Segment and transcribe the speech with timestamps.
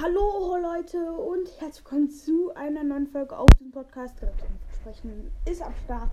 [0.00, 4.16] Hallo Leute und herzlich willkommen zu einer neuen Folge auf dem Podcast.
[4.74, 6.10] Sprechen ist am Start.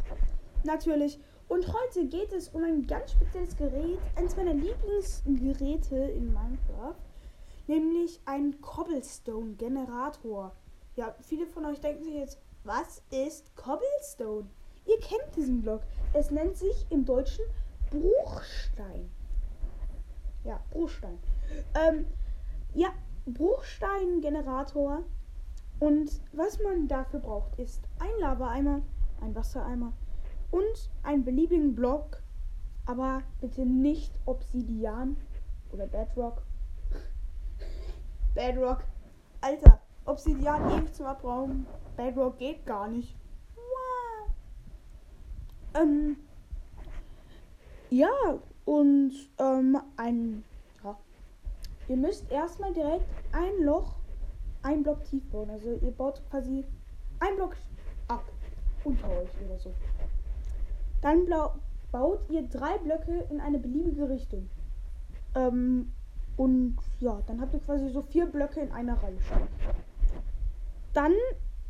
[0.63, 1.19] Natürlich.
[1.47, 6.93] Und heute geht es um ein ganz spezielles Gerät, eines meiner Lieblingsgeräte in Minecraft,
[7.65, 10.55] nämlich ein Cobblestone-Generator.
[10.95, 14.47] Ja, viele von euch denken sich jetzt, was ist Cobblestone?
[14.85, 15.81] Ihr kennt diesen Block.
[16.13, 17.45] Es nennt sich im Deutschen
[17.89, 19.09] Bruchstein.
[20.43, 21.17] Ja, Bruchstein.
[21.73, 22.05] Ähm,
[22.75, 22.93] ja,
[23.33, 25.03] Bruchsteingenerator.
[25.79, 28.81] Und was man dafür braucht, ist ein Lavaeimer,
[29.21, 29.93] ein Wassereimer
[30.51, 32.21] und einen beliebigen Block.
[32.85, 35.15] Aber bitte nicht Obsidian
[35.71, 36.43] oder Bedrock.
[38.33, 38.83] Bedrock.
[39.41, 41.65] Alter, Obsidian ewig zum Abrauben.
[41.97, 43.15] Bedrock geht gar nicht.
[43.55, 44.31] Wow.
[45.73, 46.17] Ähm,
[47.89, 48.09] ja,
[48.65, 50.43] und ähm, ein
[51.91, 53.95] Ihr müsst erstmal direkt ein Loch,
[54.61, 55.49] ein Block tief bauen.
[55.49, 56.63] Also ihr baut quasi
[57.19, 57.57] ein Block
[58.07, 58.23] ab
[58.85, 59.73] unter euch oder so.
[61.01, 61.27] Dann
[61.91, 64.49] baut ihr drei Blöcke in eine beliebige Richtung.
[65.35, 65.91] Ähm,
[66.37, 69.17] und ja, dann habt ihr quasi so vier Blöcke in einer Reihe.
[70.93, 71.11] Dann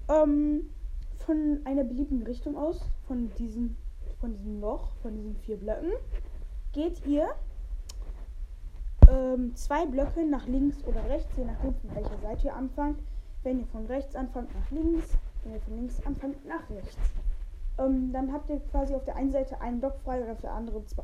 [0.07, 0.69] ähm,
[1.25, 3.75] von einer beliebigen Richtung aus, von diesem,
[4.19, 5.93] von diesem Loch, von diesen vier Blöcken,
[6.73, 7.27] geht ihr
[9.11, 12.99] ähm, zwei Blöcke nach links oder rechts, je nachdem von welcher Seite ihr anfangt.
[13.43, 15.17] Wenn ihr von rechts anfangt, nach links.
[15.43, 16.97] Wenn ihr von links anfangt, nach rechts.
[17.77, 20.53] Ähm, dann habt ihr quasi auf der einen Seite einen Block frei und auf der
[20.53, 21.03] anderen zwei.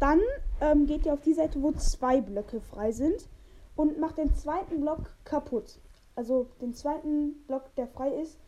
[0.00, 0.20] Dann
[0.60, 3.28] ähm, geht ihr auf die Seite, wo zwei Blöcke frei sind
[3.76, 5.78] und macht den zweiten Block kaputt.
[6.16, 8.38] Also den zweiten Block, der frei ist,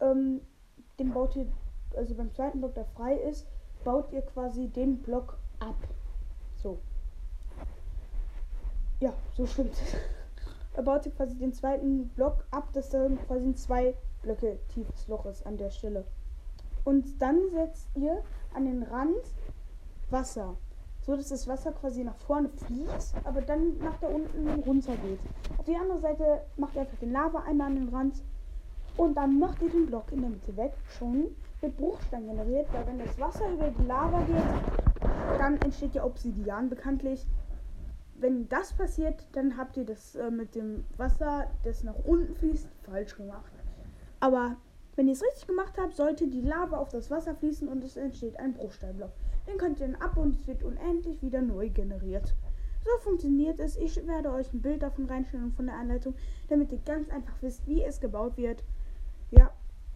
[0.00, 0.40] ähm,
[0.98, 1.46] den baut ihr,
[1.96, 3.46] also beim zweiten Block, der frei ist,
[3.84, 5.76] baut ihr quasi den Block ab.
[6.56, 6.78] So.
[9.04, 9.74] Ja, so stimmt.
[10.72, 15.26] er baut quasi den zweiten Block ab, dass dann quasi ein zwei Blöcke tiefes Loch
[15.26, 16.06] ist an der Stelle.
[16.84, 18.22] Und dann setzt ihr
[18.54, 19.20] an den Rand
[20.08, 20.56] Wasser.
[21.02, 25.20] So dass das Wasser quasi nach vorne fließt, aber dann nach da unten runter geht.
[25.58, 28.22] Auf die andere Seite macht ihr einfach den Lava einmal an den Rand
[28.96, 30.72] und dann macht ihr den Block in der Mitte weg.
[30.96, 31.26] Schon
[31.60, 36.70] wird Bruchstein generiert, weil wenn das Wasser über die Lava geht, dann entsteht ja Obsidian
[36.70, 37.26] bekanntlich
[38.18, 42.68] wenn das passiert, dann habt ihr das äh, mit dem Wasser, das nach unten fließt,
[42.82, 43.52] falsch gemacht.
[44.20, 44.56] Aber
[44.96, 47.96] wenn ihr es richtig gemacht habt, sollte die Lava auf das Wasser fließen und es
[47.96, 49.10] entsteht ein Bruchsteinblock.
[49.46, 52.34] Den könnt ihr dann ab und es wird unendlich wieder neu generiert.
[52.84, 53.76] So funktioniert es.
[53.76, 56.14] Ich werde euch ein Bild davon reinstellen von der Anleitung,
[56.48, 58.62] damit ihr ganz einfach wisst, wie es gebaut wird.
[59.30, 59.50] Ja,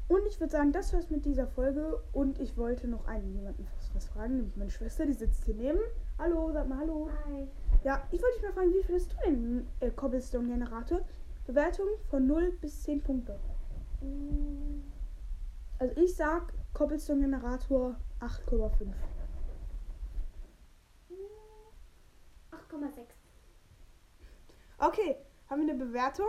[0.09, 2.01] und ich würde sagen, das war's mit dieser Folge.
[2.13, 5.81] Und ich wollte noch einen jemanden was, fragen, nämlich meine Schwester, die sitzt hier neben.
[6.19, 7.11] Hallo, sag mal Hallo.
[7.27, 7.47] Hi.
[7.85, 11.01] Ja, ich wollte dich mal fragen, wie findest du den äh, Cobblestone-Generator?
[11.47, 13.39] Bewertung von 0 bis 10 Punkte.
[14.03, 14.83] Mm.
[15.79, 18.93] Also ich sag Cobblestone-Generator 8,5.
[22.51, 23.07] 8,6.
[24.79, 25.17] Okay,
[25.49, 26.27] haben wir eine Bewertung?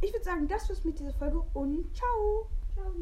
[0.00, 2.48] Ich würde sagen, das war's mit dieser Folge und ciao.
[2.74, 2.92] Ciao.